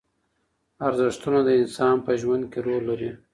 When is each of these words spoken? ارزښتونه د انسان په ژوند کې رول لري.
ارزښتونه 0.87 1.39
د 1.43 1.49
انسان 1.61 1.95
په 2.05 2.11
ژوند 2.21 2.43
کې 2.51 2.59
رول 2.67 2.83
لري. 2.89 3.11